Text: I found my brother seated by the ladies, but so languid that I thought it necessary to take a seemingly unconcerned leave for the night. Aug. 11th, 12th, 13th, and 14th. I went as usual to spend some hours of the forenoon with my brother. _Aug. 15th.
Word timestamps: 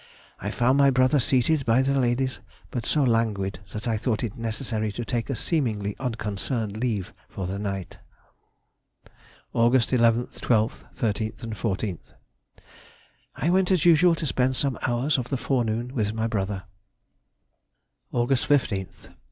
I 0.39 0.49
found 0.49 0.79
my 0.79 0.89
brother 0.89 1.19
seated 1.19 1.63
by 1.63 1.83
the 1.83 1.93
ladies, 1.93 2.39
but 2.71 2.87
so 2.87 3.03
languid 3.03 3.59
that 3.71 3.87
I 3.87 3.97
thought 3.97 4.23
it 4.23 4.35
necessary 4.35 4.91
to 4.93 5.05
take 5.05 5.29
a 5.29 5.35
seemingly 5.35 5.95
unconcerned 5.99 6.75
leave 6.77 7.13
for 7.29 7.45
the 7.45 7.59
night. 7.59 7.99
Aug. 9.53 9.75
11th, 9.75 10.39
12th, 10.39 10.85
13th, 10.95 11.43
and 11.43 11.53
14th. 11.53 12.13
I 13.35 13.51
went 13.51 13.69
as 13.69 13.85
usual 13.85 14.15
to 14.15 14.25
spend 14.25 14.55
some 14.55 14.79
hours 14.87 15.19
of 15.19 15.29
the 15.29 15.37
forenoon 15.37 15.93
with 15.93 16.15
my 16.15 16.25
brother. 16.25 16.63
_Aug. 18.11 18.29
15th. 18.29 19.11